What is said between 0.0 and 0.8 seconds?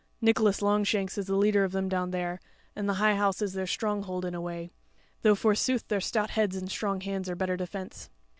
Nicholas